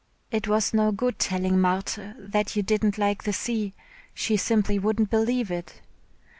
It 0.31 0.47
was 0.47 0.73
no 0.73 0.91
good 0.91 1.19
telling 1.19 1.61
Marthe 1.61 1.99
that 2.17 2.55
you 2.55 2.63
didn't 2.63 2.97
like 2.97 3.23
the 3.23 3.33
sea, 3.33 3.75
she 4.15 4.35
simply 4.35 4.79
wouldn't 4.79 5.11
believe 5.11 5.51
it. 5.51 5.79